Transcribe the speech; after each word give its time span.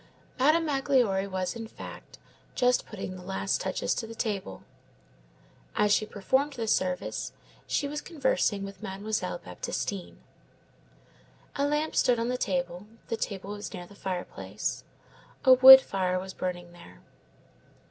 Madame 0.39 0.65
Magloire 0.65 1.29
was, 1.29 1.55
in 1.55 1.67
fact, 1.67 2.17
just 2.55 2.87
putting 2.87 3.15
the 3.15 3.21
last 3.21 3.61
touches 3.61 3.93
to 3.93 4.07
the 4.07 4.15
table. 4.15 4.63
As 5.75 5.93
she 5.93 6.07
performed 6.07 6.53
this 6.53 6.73
service, 6.75 7.33
she 7.67 7.87
was 7.87 8.01
conversing 8.01 8.63
with 8.63 8.81
Mademoiselle 8.81 9.37
Baptistine. 9.37 10.17
A 11.55 11.67
lamp 11.67 11.95
stood 11.95 12.17
on 12.17 12.29
the 12.29 12.37
table; 12.39 12.87
the 13.09 13.15
table 13.15 13.51
was 13.51 13.71
near 13.75 13.85
the 13.85 13.93
fireplace. 13.93 14.83
A 15.45 15.53
wood 15.53 15.81
fire 15.81 16.17
was 16.17 16.33
burning 16.33 16.71
there. 16.71 17.01